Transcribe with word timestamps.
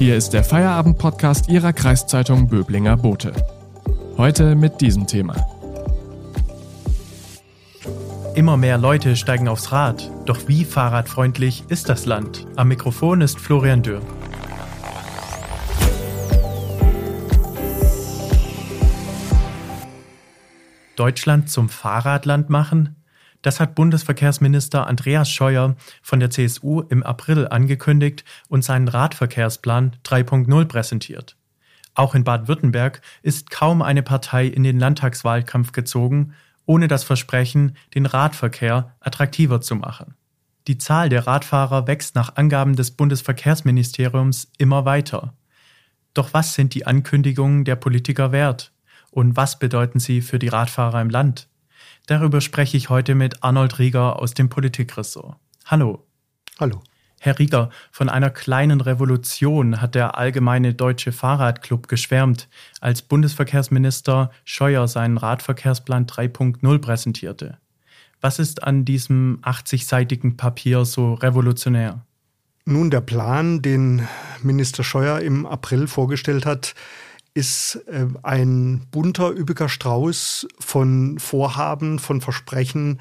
Hier 0.00 0.16
ist 0.16 0.30
der 0.30 0.42
Feierabend-Podcast 0.42 1.50
Ihrer 1.50 1.74
Kreiszeitung 1.74 2.48
Böblinger 2.48 2.96
Bote. 2.96 3.34
Heute 4.16 4.54
mit 4.54 4.80
diesem 4.80 5.06
Thema. 5.06 5.36
Immer 8.34 8.56
mehr 8.56 8.78
Leute 8.78 9.14
steigen 9.14 9.46
aufs 9.46 9.72
Rad. 9.72 10.10
Doch 10.24 10.48
wie 10.48 10.64
fahrradfreundlich 10.64 11.64
ist 11.68 11.90
das 11.90 12.06
Land? 12.06 12.46
Am 12.56 12.68
Mikrofon 12.68 13.20
ist 13.20 13.38
Florian 13.38 13.82
Dürr. 13.82 14.00
Deutschland 20.96 21.50
zum 21.50 21.68
Fahrradland 21.68 22.48
machen? 22.48 22.99
Das 23.42 23.58
hat 23.58 23.74
Bundesverkehrsminister 23.74 24.86
Andreas 24.86 25.30
Scheuer 25.30 25.76
von 26.02 26.20
der 26.20 26.30
CSU 26.30 26.82
im 26.82 27.02
April 27.02 27.48
angekündigt 27.48 28.24
und 28.48 28.64
seinen 28.64 28.88
Radverkehrsplan 28.88 29.96
3.0 30.04 30.64
präsentiert. 30.66 31.36
Auch 31.94 32.14
in 32.14 32.24
Baden-Württemberg 32.24 33.00
ist 33.22 33.50
kaum 33.50 33.82
eine 33.82 34.02
Partei 34.02 34.46
in 34.46 34.62
den 34.62 34.78
Landtagswahlkampf 34.78 35.72
gezogen, 35.72 36.34
ohne 36.66 36.86
das 36.86 37.02
Versprechen, 37.02 37.76
den 37.94 38.06
Radverkehr 38.06 38.94
attraktiver 39.00 39.60
zu 39.60 39.74
machen. 39.74 40.14
Die 40.66 40.78
Zahl 40.78 41.08
der 41.08 41.26
Radfahrer 41.26 41.86
wächst 41.86 42.14
nach 42.14 42.36
Angaben 42.36 42.76
des 42.76 42.92
Bundesverkehrsministeriums 42.92 44.52
immer 44.58 44.84
weiter. 44.84 45.34
Doch 46.14 46.32
was 46.32 46.54
sind 46.54 46.74
die 46.74 46.86
Ankündigungen 46.86 47.64
der 47.64 47.76
Politiker 47.76 48.30
wert? 48.30 48.72
Und 49.10 49.36
was 49.36 49.58
bedeuten 49.58 49.98
sie 49.98 50.20
für 50.20 50.38
die 50.38 50.48
Radfahrer 50.48 51.00
im 51.00 51.10
Land? 51.10 51.49
Darüber 52.10 52.40
spreche 52.40 52.76
ich 52.76 52.90
heute 52.90 53.14
mit 53.14 53.44
Arnold 53.44 53.78
Rieger 53.78 54.18
aus 54.18 54.34
dem 54.34 54.48
Politikressort. 54.48 55.36
Hallo. 55.66 56.08
Hallo. 56.58 56.82
Herr 57.20 57.38
Rieger, 57.38 57.70
von 57.92 58.08
einer 58.08 58.30
kleinen 58.30 58.80
Revolution 58.80 59.80
hat 59.80 59.94
der 59.94 60.18
Allgemeine 60.18 60.74
Deutsche 60.74 61.12
Fahrradclub 61.12 61.86
geschwärmt, 61.86 62.48
als 62.80 63.02
Bundesverkehrsminister 63.02 64.32
Scheuer 64.44 64.88
seinen 64.88 65.18
Radverkehrsplan 65.18 66.06
3.0 66.06 66.78
präsentierte. 66.80 67.58
Was 68.20 68.40
ist 68.40 68.64
an 68.64 68.84
diesem 68.84 69.38
80-seitigen 69.42 70.36
Papier 70.36 70.84
so 70.86 71.14
revolutionär? 71.14 72.04
Nun, 72.64 72.90
der 72.90 73.02
Plan, 73.02 73.62
den 73.62 74.08
Minister 74.42 74.82
Scheuer 74.82 75.20
im 75.20 75.46
April 75.46 75.86
vorgestellt 75.86 76.44
hat, 76.44 76.74
ist 77.34 77.80
äh, 77.86 78.06
ein 78.22 78.86
bunter, 78.90 79.30
üppiger 79.30 79.68
Strauß 79.68 80.48
von 80.58 81.18
Vorhaben, 81.18 81.98
von 81.98 82.20
Versprechen, 82.20 82.98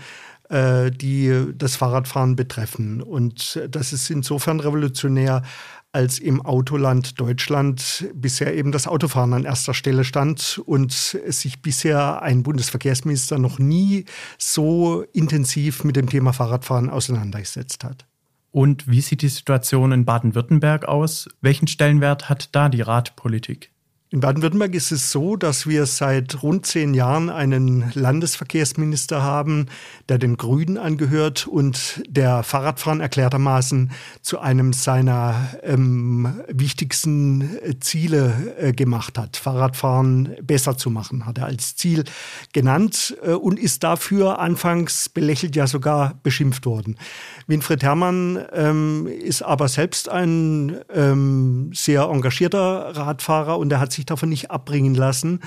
äh, 0.50 0.92
die 0.92 1.54
das 1.56 1.76
Fahrradfahren 1.76 2.36
betreffen. 2.36 3.02
Und 3.02 3.62
das 3.70 3.94
ist 3.94 4.10
insofern 4.10 4.60
revolutionär, 4.60 5.44
als 5.92 6.20
im 6.20 6.46
Autoland 6.46 7.20
Deutschland 7.20 8.08
bisher 8.14 8.56
eben 8.56 8.72
das 8.72 8.88
Autofahren 8.88 9.34
an 9.34 9.46
erster 9.46 9.74
Stelle 9.74 10.04
stand 10.04 10.62
und 10.66 10.92
sich 10.92 11.62
bisher 11.62 12.22
ein 12.22 12.44
Bundesverkehrsminister 12.44 13.40
noch 13.40 13.58
nie 13.58 14.06
so 14.38 15.04
intensiv 15.14 15.84
mit 15.84 15.96
dem 15.96 16.08
Thema 16.08 16.32
Fahrradfahren 16.32 16.90
auseinandergesetzt 16.92 17.84
hat. 17.84 18.06
Und 18.52 18.88
wie 18.88 19.02
sieht 19.02 19.22
die 19.22 19.30
Situation 19.30 19.92
in 19.92 20.06
Baden-Württemberg 20.06 20.86
aus? 20.86 21.28
Welchen 21.42 21.68
Stellenwert 21.68 22.30
hat 22.30 22.56
da 22.56 22.70
die 22.70 22.82
Radpolitik? 22.82 23.72
In 24.12 24.22
Baden-Württemberg 24.22 24.74
ist 24.74 24.92
es 24.92 25.12
so, 25.12 25.36
dass 25.36 25.68
wir 25.68 25.86
seit 25.86 26.42
rund 26.42 26.66
zehn 26.66 26.96
Jahren 26.96 27.30
einen 27.30 27.92
Landesverkehrsminister 27.94 29.22
haben, 29.22 29.68
der 30.10 30.18
den 30.18 30.36
Grünen 30.36 30.80
angehört 30.80 31.46
und 31.46 32.02
der 32.08 32.42
Fahrradfahren 32.42 33.02
erklärtermaßen 33.02 33.92
zu 34.24 34.40
einem 34.40 34.74
seiner 34.74 35.50
ähm, 35.62 36.42
wichtigsten 36.48 37.52
Ziele 37.82 38.56
äh, 38.58 38.74
gemacht 38.74 39.20
hat. 39.20 39.38
Fahrradfahren 39.38 40.36
besser 40.42 40.76
zu 40.76 40.90
machen, 40.90 41.28
hat 41.28 41.38
er 41.38 41.46
als 41.46 41.76
Ziel 41.76 42.04
genannt 42.52 43.16
äh, 43.22 43.34
und 43.34 43.60
ist 43.60 43.84
dafür 43.84 44.40
anfangs 44.40 45.08
belächelt, 45.10 45.56
ja 45.56 45.68
sogar 45.68 46.16
beschimpft 46.24 46.66
worden. 46.66 46.98
Winfried 47.46 47.84
Herrmann 47.84 48.44
ähm, 48.54 49.06
ist 49.06 49.44
aber 49.44 49.68
selbst 49.68 50.10
ein 50.10 50.80
ähm, 50.92 51.70
sehr 51.76 52.06
engagierter 52.06 52.96
Radfahrer 52.96 53.60
und 53.60 53.72
er 53.72 53.80
hat 53.80 53.92
sich 53.92 53.99
sich 54.00 54.06
davon 54.06 54.30
nicht 54.30 54.50
abbringen 54.50 54.96
lassen. 54.96 55.42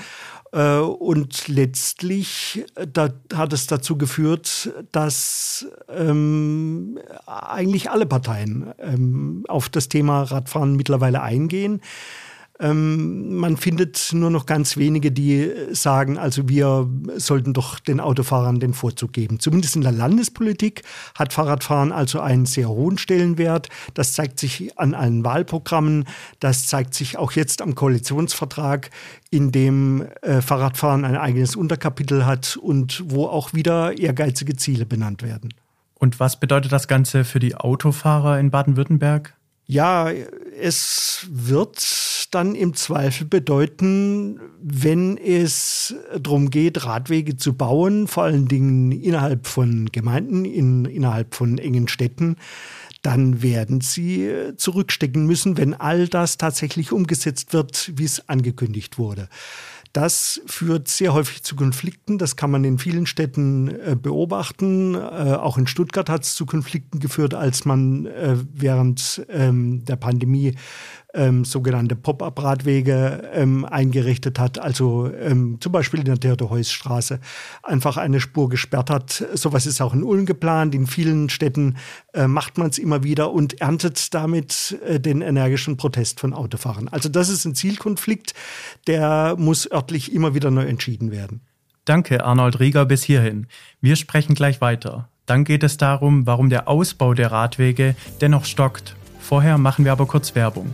Äh, 0.51 0.77
und 0.77 1.47
letztlich 1.47 2.63
äh, 2.75 2.87
da 2.87 3.09
hat 3.33 3.53
es 3.53 3.67
dazu 3.67 3.97
geführt, 3.97 4.71
dass 4.91 5.65
ähm, 5.89 6.99
eigentlich 7.25 7.89
alle 7.89 8.05
Parteien 8.05 8.73
ähm, 8.77 9.43
auf 9.47 9.69
das 9.69 9.89
Thema 9.89 10.23
Radfahren 10.23 10.75
mittlerweile 10.75 11.21
eingehen. 11.21 11.81
Ähm, 12.59 13.35
man 13.37 13.57
findet 13.57 14.11
nur 14.13 14.29
noch 14.29 14.45
ganz 14.45 14.77
wenige, 14.77 15.11
die 15.11 15.51
sagen, 15.71 16.17
also 16.19 16.47
wir 16.47 16.87
sollten 17.15 17.53
doch 17.53 17.79
den 17.79 17.99
Autofahrern 17.99 18.59
den 18.59 18.73
Vorzug 18.73 19.11
geben. 19.11 19.39
Zumindest 19.39 19.75
in 19.75 19.81
der 19.81 19.91
Landespolitik 19.91 20.83
hat 21.15 21.33
Fahrradfahren 21.33 21.91
also 21.91 22.19
einen 22.19 22.45
sehr 22.45 22.69
hohen 22.69 22.99
Stellenwert. 22.99 23.69
Das 23.95 24.13
zeigt 24.13 24.39
sich 24.39 24.77
an 24.77 24.93
allen 24.93 25.25
Wahlprogrammen. 25.25 26.05
Das 26.39 26.67
zeigt 26.67 26.93
sich 26.93 27.17
auch 27.17 27.31
jetzt 27.31 27.61
am 27.61 27.73
Koalitionsvertrag, 27.73 28.91
in 29.31 29.51
dem 29.51 30.05
äh, 30.21 30.41
Fahrradfahren 30.41 31.05
ein 31.05 31.17
eigenes 31.17 31.55
Unterkapitel 31.55 32.25
hat 32.25 32.55
und 32.55 33.03
wo 33.07 33.25
auch 33.25 33.53
wieder 33.53 33.97
ehrgeizige 33.97 34.55
Ziele 34.55 34.85
benannt 34.85 35.23
werden. 35.23 35.53
Und 35.95 36.19
was 36.19 36.39
bedeutet 36.39 36.71
das 36.71 36.87
Ganze 36.87 37.23
für 37.23 37.39
die 37.39 37.55
Autofahrer 37.55 38.39
in 38.39 38.51
Baden-Württemberg? 38.51 39.33
Ja, 39.65 40.11
es 40.61 41.25
wird 41.31 41.79
dann 42.33 42.55
im 42.55 42.73
Zweifel 42.73 43.25
bedeuten, 43.25 44.39
wenn 44.61 45.17
es 45.17 45.95
darum 46.19 46.49
geht, 46.49 46.85
Radwege 46.85 47.37
zu 47.37 47.53
bauen, 47.53 48.07
vor 48.07 48.23
allen 48.23 48.47
Dingen 48.47 48.91
innerhalb 48.91 49.47
von 49.47 49.89
Gemeinden, 49.91 50.45
in, 50.45 50.85
innerhalb 50.85 51.35
von 51.35 51.57
engen 51.57 51.87
Städten, 51.87 52.37
dann 53.01 53.41
werden 53.41 53.81
sie 53.81 54.31
zurückstecken 54.55 55.25
müssen, 55.25 55.57
wenn 55.57 55.73
all 55.73 56.07
das 56.07 56.37
tatsächlich 56.37 56.91
umgesetzt 56.91 57.53
wird, 57.53 57.91
wie 57.95 58.05
es 58.05 58.27
angekündigt 58.29 58.97
wurde. 58.97 59.27
Das 59.93 60.41
führt 60.47 60.87
sehr 60.87 61.13
häufig 61.13 61.43
zu 61.43 61.55
Konflikten. 61.55 62.17
Das 62.17 62.35
kann 62.35 62.49
man 62.49 62.63
in 62.63 62.79
vielen 62.79 63.05
Städten 63.05 63.67
äh, 63.67 63.95
beobachten. 63.95 64.95
Äh, 64.95 64.97
auch 64.97 65.59
in 65.59 65.67
Stuttgart 65.67 66.09
hat 66.09 66.23
es 66.23 66.33
zu 66.33 66.47
Konflikten 66.47 66.99
geführt, 66.99 67.35
als 67.35 67.63
man 67.63 68.07
äh, 68.07 68.37
während 68.51 69.23
ähm, 69.29 69.85
der 69.85 69.95
Pandemie 69.95 70.55
ähm, 71.13 71.45
sogenannte 71.45 71.95
Pop-up-Radwege 71.95 73.29
ähm, 73.33 73.65
eingerichtet 73.65 74.39
hat, 74.39 74.59
also 74.59 75.11
ähm, 75.13 75.57
zum 75.59 75.71
Beispiel 75.71 75.99
in 75.99 76.05
der 76.05 76.19
Theodor-Heuss-Straße 76.19 77.19
einfach 77.61 77.97
eine 77.97 78.19
Spur 78.19 78.49
gesperrt 78.49 78.89
hat. 78.89 79.23
Sowas 79.33 79.65
ist 79.65 79.81
auch 79.81 79.93
in 79.93 80.03
Ulm 80.03 80.25
geplant. 80.25 80.75
In 80.75 80.87
vielen 80.87 81.29
Städten 81.29 81.77
äh, 82.13 82.27
macht 82.27 82.57
man 82.57 82.67
es 82.67 82.77
immer 82.77 83.03
wieder 83.03 83.31
und 83.31 83.61
erntet 83.61 84.13
damit 84.13 84.77
äh, 84.85 84.99
den 84.99 85.21
energischen 85.21 85.77
Protest 85.77 86.19
von 86.19 86.33
Autofahrern. 86.33 86.87
Also 86.87 87.09
das 87.09 87.29
ist 87.29 87.45
ein 87.45 87.55
Zielkonflikt, 87.55 88.33
der 88.87 89.35
muss 89.37 89.71
örtlich 89.71 90.13
immer 90.13 90.33
wieder 90.33 90.51
neu 90.51 90.65
entschieden 90.65 91.11
werden. 91.11 91.41
Danke, 91.85 92.23
Arnold 92.23 92.59
Rieger, 92.59 92.85
bis 92.85 93.03
hierhin. 93.03 93.47
Wir 93.81 93.97
sprechen 93.97 94.35
gleich 94.35 94.61
weiter. 94.61 95.09
Dann 95.25 95.43
geht 95.43 95.63
es 95.63 95.77
darum, 95.77 96.25
warum 96.25 96.49
der 96.49 96.67
Ausbau 96.67 97.13
der 97.13 97.31
Radwege 97.31 97.95
dennoch 98.21 98.45
stockt. 98.45 98.95
Vorher 99.19 99.57
machen 99.57 99.85
wir 99.85 99.91
aber 99.91 100.05
kurz 100.05 100.35
Werbung. 100.35 100.73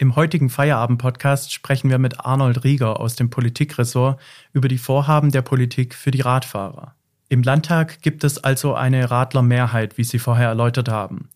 Im 0.00 0.14
heutigen 0.14 0.48
Feierabend-Podcast 0.48 1.52
sprechen 1.52 1.90
wir 1.90 1.98
mit 1.98 2.24
Arnold 2.24 2.62
Rieger 2.62 3.00
aus 3.00 3.16
dem 3.16 3.30
Politikressort 3.30 4.20
über 4.52 4.68
die 4.68 4.78
Vorhaben 4.78 5.32
der 5.32 5.42
Politik 5.42 5.92
für 5.92 6.12
die 6.12 6.20
Radfahrer. 6.20 6.94
Im 7.28 7.42
Landtag 7.42 8.00
gibt 8.00 8.22
es 8.22 8.38
also 8.38 8.74
eine 8.74 9.10
Radlermehrheit, 9.10 9.98
wie 9.98 10.04
Sie 10.04 10.20
vorher 10.20 10.50
erläutert 10.50 10.88
haben. 10.88 11.30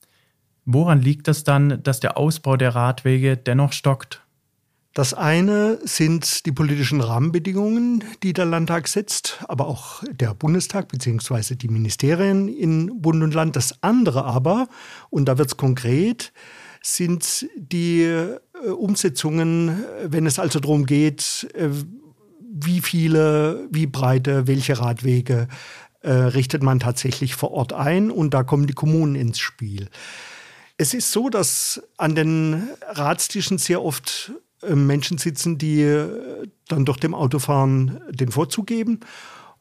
Woran 0.65 1.01
liegt 1.01 1.27
es 1.27 1.43
dann, 1.43 1.83
dass 1.83 1.99
der 1.99 2.17
Ausbau 2.17 2.57
der 2.57 2.77
Radwege 2.77 3.37
dennoch 3.37 3.73
stockt? 3.73 4.23
Das 4.95 5.13
eine 5.13 5.81
sind 5.83 6.47
die 6.47 6.53
politischen 6.53 7.01
Rahmenbedingungen, 7.01 8.05
die 8.23 8.33
der 8.33 8.45
Landtag 8.45 8.87
setzt, 8.87 9.45
aber 9.49 9.67
auch 9.67 10.05
der 10.09 10.35
Bundestag 10.35 10.87
bzw. 10.87 11.57
die 11.57 11.69
Ministerien 11.69 12.47
in 12.47 13.03
Bund 13.03 13.25
und 13.25 13.35
Land. 13.35 13.57
Das 13.57 13.83
andere 13.83 14.25
aber, 14.25 14.69
und 15.11 15.25
da 15.25 15.37
wird 15.37 15.49
es 15.49 15.57
konkret, 15.57 16.33
sind 16.83 17.49
die 17.57 18.03
äh, 18.03 18.39
Umsetzungen, 18.69 19.85
wenn 20.05 20.27
es 20.27 20.39
also 20.39 20.61
darum 20.61 20.85
geht, 20.85 21.49
äh, 21.55 21.69
wie 22.39 22.81
viele, 22.81 23.67
wie 23.71 23.87
breite, 23.87 24.47
welche 24.47 24.79
Radwege 24.79 25.49
äh, 26.03 26.11
richtet 26.13 26.63
man 26.63 26.81
tatsächlich 26.81 27.35
vor 27.35 27.53
Ort 27.53 27.73
ein 27.73 28.11
und 28.11 28.35
da 28.35 28.43
kommen 28.43 28.67
die 28.67 28.75
Kommunen 28.75 29.15
ins 29.15 29.39
Spiel. 29.39 29.89
Es 30.77 30.95
ist 30.95 31.13
so, 31.13 31.29
dass 31.29 31.83
an 31.97 32.15
den 32.15 32.69
Radstischen 32.89 33.59
sehr 33.59 33.83
oft 33.83 34.33
Menschen 34.67 35.19
sitzen, 35.19 35.59
die 35.59 36.05
dann 36.69 36.85
durch 36.85 36.99
dem 36.99 37.15
Autofahren 37.15 38.01
den 38.11 38.31
Vorzug 38.31 38.67
geben. 38.67 39.01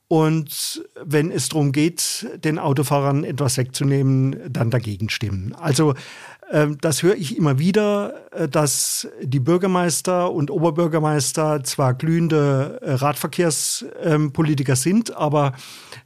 Und 0.08 0.84
wenn 1.02 1.32
es 1.32 1.50
darum 1.50 1.72
geht, 1.72 2.28
den 2.44 2.60
Autofahrern 2.60 3.24
etwas 3.24 3.58
wegzunehmen, 3.58 4.36
dann 4.52 4.70
dagegen 4.70 5.10
stimmen. 5.10 5.56
Also 5.56 5.94
das 6.81 7.01
höre 7.01 7.15
ich 7.15 7.38
immer 7.38 7.59
wieder, 7.59 8.13
äh, 8.31 8.48
dass 8.48 9.07
die 9.21 9.39
Bürgermeister 9.39 10.31
und 10.31 10.51
Oberbürgermeister 10.51 11.63
zwar 11.63 11.94
glühende 11.94 12.80
äh, 12.81 12.94
Radverkehrspolitiker 12.94 14.75
sind, 14.75 15.15
aber 15.15 15.53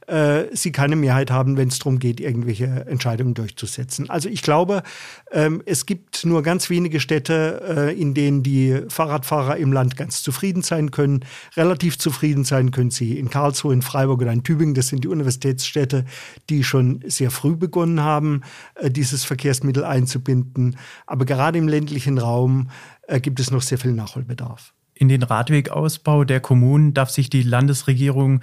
äh, 0.07 0.45
sie 0.53 0.71
keine 0.71 0.95
Mehrheit 0.95 1.31
haben, 1.31 1.57
wenn 1.57 1.69
es 1.69 1.79
darum 1.79 1.97
geht, 1.97 2.19
irgendwelche 2.19 2.85
Entscheidungen 2.87 3.33
durchzusetzen. 3.33 4.09
Also 4.09 4.29
ich 4.29 4.43
glaube, 4.43 4.83
ähm, 5.31 5.63
es 5.65 5.87
gibt 5.87 6.25
nur 6.25 6.43
ganz 6.43 6.69
wenige 6.69 6.99
Städte, 6.99 7.95
in 7.97 8.13
denen 8.13 8.43
die 8.43 8.81
Fahrradfahrer 8.87 9.57
im 9.57 9.73
Land 9.73 9.97
ganz 9.97 10.21
zufrieden 10.21 10.61
sein 10.61 10.91
können. 10.91 11.25
Relativ 11.55 11.97
zufrieden 11.97 12.43
sein 12.43 12.71
können 12.71 12.91
sie 12.91 13.17
in 13.17 13.29
Karlsruhe, 13.29 13.73
in 13.73 13.81
Freiburg 13.81 14.21
oder 14.21 14.31
in 14.31 14.43
Tübingen. 14.43 14.75
Das 14.75 14.89
sind 14.89 15.03
die 15.03 15.07
Universitätsstädte, 15.07 16.05
die 16.49 16.63
schon 16.63 17.03
sehr 17.07 17.31
früh 17.31 17.55
begonnen 17.55 18.01
haben, 18.01 18.41
dieses 18.83 19.23
Verkehrsmittel 19.23 19.83
einzubinden 19.83 20.34
finden. 20.35 20.75
Aber 21.05 21.25
gerade 21.25 21.57
im 21.57 21.67
ländlichen 21.67 22.17
Raum 22.17 22.69
äh, 23.07 23.19
gibt 23.19 23.39
es 23.39 23.51
noch 23.51 23.61
sehr 23.61 23.77
viel 23.77 23.93
Nachholbedarf. 23.93 24.73
In 24.93 25.09
den 25.09 25.23
Radwegausbau 25.23 26.23
der 26.23 26.39
Kommunen 26.39 26.93
darf 26.93 27.09
sich 27.09 27.29
die 27.29 27.43
Landesregierung 27.43 28.41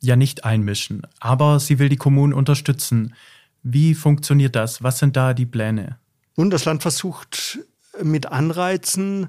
ja 0.00 0.16
nicht 0.16 0.44
einmischen, 0.44 1.02
aber 1.20 1.60
sie 1.60 1.78
will 1.78 1.88
die 1.88 1.96
Kommunen 1.96 2.32
unterstützen. 2.32 3.14
Wie 3.62 3.94
funktioniert 3.94 4.54
das? 4.54 4.82
Was 4.82 4.98
sind 4.98 5.16
da 5.16 5.34
die 5.34 5.46
Pläne? 5.46 5.98
Nun, 6.36 6.50
das 6.50 6.64
Land 6.64 6.82
versucht 6.82 7.58
mit 8.02 8.26
Anreizen 8.26 9.28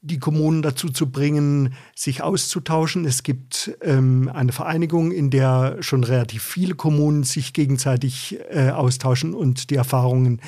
die 0.00 0.18
Kommunen 0.18 0.62
dazu 0.62 0.88
zu 0.88 1.10
bringen, 1.10 1.74
sich 1.94 2.22
auszutauschen. 2.22 3.04
Es 3.04 3.24
gibt 3.24 3.76
ähm, 3.82 4.30
eine 4.32 4.52
Vereinigung, 4.52 5.10
in 5.10 5.30
der 5.30 5.78
schon 5.80 6.04
relativ 6.04 6.44
viele 6.44 6.74
Kommunen 6.74 7.24
sich 7.24 7.52
gegenseitig 7.52 8.38
äh, 8.50 8.70
austauschen 8.70 9.34
und 9.34 9.70
die 9.70 9.74
Erfahrungen 9.74 10.40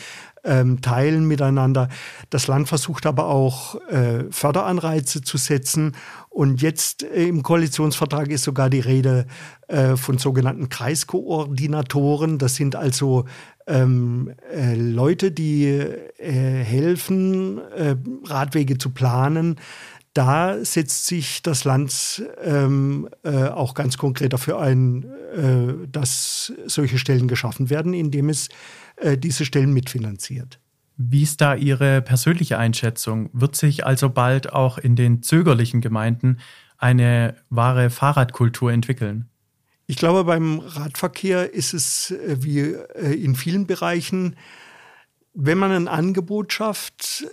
ähm, 0.45 0.81
teilen 0.81 1.27
miteinander. 1.27 1.89
Das 2.31 2.47
Land 2.47 2.69
versucht 2.69 3.07
aber 3.07 3.27
auch 3.27 3.75
äh, 3.89 4.25
Förderanreize 4.31 5.23
zu 5.23 5.37
setzen. 5.37 5.97
Und 6.29 6.63
jetzt 6.63 7.03
äh, 7.03 7.27
im 7.27 7.43
Koalitionsvertrag 7.43 8.29
ist 8.29 8.45
sogar 8.45 8.71
die 8.71 8.81
Rede 8.81 9.27
äh, 9.69 9.97
von 9.97 10.19
sogenannten 10.19 10.69
Kreiskoordinatoren. 10.69 12.39
Das 12.39 12.57
sind 12.57 12.77
also 12.77 13.25
ähm, 13.67 14.33
äh, 14.53 14.75
Leute, 14.75 15.31
die 15.31 15.67
äh, 15.67 16.65
helfen, 16.65 17.59
äh, 17.77 17.97
Radwege 18.25 18.79
zu 18.79 18.91
planen. 18.91 19.57
Da 20.13 20.65
setzt 20.65 21.07
sich 21.07 21.41
das 21.43 21.63
Land 21.63 22.25
ähm, 22.43 23.09
äh, 23.23 23.45
auch 23.45 23.75
ganz 23.75 23.97
konkret 23.97 24.33
dafür 24.33 24.61
ein, 24.61 25.05
äh, 25.05 25.87
dass 25.91 26.53
solche 26.67 26.99
Stellen 26.99 27.29
geschaffen 27.29 27.71
werden, 27.71 27.95
indem 27.95 28.29
es 28.29 28.49
äh, 29.01 29.19
diese 29.19 29.45
Stellen 29.45 29.73
mitfinanziert. 29.73 30.61
Wie 30.97 31.23
ist 31.23 31.41
da 31.41 31.55
Ihre 31.55 32.03
persönliche 32.03 32.59
Einschätzung? 32.59 33.31
Wird 33.33 33.57
sich 33.57 33.87
also 33.87 34.11
bald 34.11 34.53
auch 34.53 34.77
in 34.77 34.97
den 34.97 35.23
zögerlichen 35.23 35.81
Gemeinden 35.81 36.39
eine 36.77 37.37
wahre 37.49 37.91
Fahrradkultur 37.91 38.71
entwickeln? 38.71 39.27
Ich 39.87 39.97
glaube, 39.97 40.25
beim 40.25 40.61
Radverkehr 40.61 41.53
ist 41.53 41.75
es 41.75 42.11
äh, 42.11 42.37
wie 42.41 42.61
äh, 42.61 43.15
in 43.15 43.35
vielen 43.35 43.67
Bereichen, 43.67 44.37
wenn 45.33 45.59
man 45.59 45.71
ein 45.71 45.87
Angebot 45.87 46.53
schafft, 46.53 47.25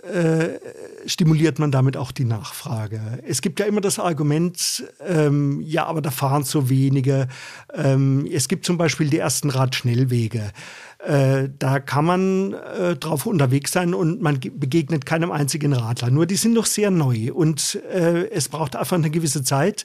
stimuliert 1.04 1.58
man 1.58 1.72
damit 1.72 1.96
auch 1.96 2.12
die 2.12 2.24
Nachfrage. 2.24 3.00
Es 3.26 3.42
gibt 3.42 3.58
ja 3.58 3.66
immer 3.66 3.80
das 3.80 3.98
Argument, 3.98 4.84
ähm, 5.04 5.60
ja, 5.60 5.84
aber 5.84 6.00
da 6.00 6.12
fahren 6.12 6.44
so 6.44 6.70
wenige. 6.70 7.26
Ähm, 7.74 8.24
es 8.32 8.46
gibt 8.46 8.64
zum 8.64 8.78
Beispiel 8.78 9.10
die 9.10 9.18
ersten 9.18 9.50
Radschnellwege. 9.50 10.52
Äh, 10.98 11.50
da 11.56 11.78
kann 11.78 12.04
man 12.04 12.52
äh, 12.54 12.96
drauf 12.96 13.26
unterwegs 13.26 13.70
sein 13.70 13.94
und 13.94 14.20
man 14.20 14.40
begegnet 14.40 15.06
keinem 15.06 15.30
einzigen 15.30 15.72
Radler. 15.72 16.10
Nur 16.10 16.26
die 16.26 16.34
sind 16.34 16.54
noch 16.54 16.66
sehr 16.66 16.90
neu 16.90 17.32
und 17.32 17.76
äh, 17.92 18.28
es 18.30 18.48
braucht 18.48 18.74
einfach 18.74 18.96
eine 18.96 19.10
gewisse 19.10 19.44
Zeit, 19.44 19.84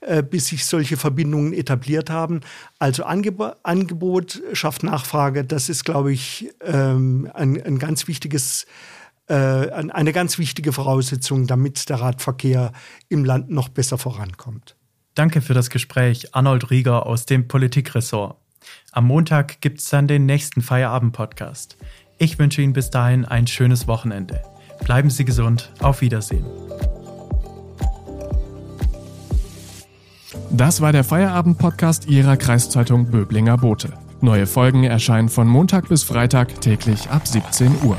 äh, 0.00 0.22
bis 0.22 0.46
sich 0.46 0.64
solche 0.64 0.96
Verbindungen 0.96 1.52
etabliert 1.52 2.08
haben. 2.08 2.40
Also 2.78 3.04
Angeb 3.04 3.42
Angebot 3.62 4.42
schafft 4.54 4.84
Nachfrage. 4.84 5.44
Das 5.44 5.68
ist, 5.68 5.84
glaube 5.84 6.12
ich, 6.12 6.50
ähm, 6.62 7.30
ein, 7.34 7.60
ein 7.62 7.78
ganz 7.78 8.08
wichtiges 8.08 8.64
äh, 9.26 9.34
eine 9.34 10.12
ganz 10.12 10.38
wichtige 10.38 10.72
Voraussetzung, 10.72 11.46
damit 11.46 11.88
der 11.88 12.00
Radverkehr 12.00 12.72
im 13.08 13.24
Land 13.24 13.50
noch 13.50 13.68
besser 13.68 13.96
vorankommt. 13.96 14.76
Danke 15.14 15.40
für 15.40 15.54
das 15.54 15.70
Gespräch, 15.70 16.34
Arnold 16.34 16.70
Rieger 16.70 17.06
aus 17.06 17.24
dem 17.24 17.48
Politikressort. 17.48 18.36
Am 18.92 19.06
Montag 19.06 19.60
gibt 19.60 19.80
es 19.80 19.88
dann 19.88 20.06
den 20.06 20.26
nächsten 20.26 20.62
Feierabend-Podcast. 20.62 21.76
Ich 22.18 22.38
wünsche 22.38 22.62
Ihnen 22.62 22.72
bis 22.72 22.90
dahin 22.90 23.24
ein 23.24 23.46
schönes 23.46 23.88
Wochenende. 23.88 24.42
Bleiben 24.84 25.10
Sie 25.10 25.24
gesund. 25.24 25.72
Auf 25.80 26.00
Wiedersehen. 26.00 26.44
Das 30.50 30.80
war 30.80 30.92
der 30.92 31.04
Feierabend-Podcast 31.04 32.06
Ihrer 32.06 32.36
Kreiszeitung 32.36 33.10
Böblinger 33.10 33.58
Bote. 33.58 33.92
Neue 34.20 34.46
Folgen 34.46 34.84
erscheinen 34.84 35.28
von 35.28 35.48
Montag 35.48 35.88
bis 35.88 36.04
Freitag 36.04 36.60
täglich 36.60 37.10
ab 37.10 37.26
17 37.26 37.82
Uhr. 37.82 37.98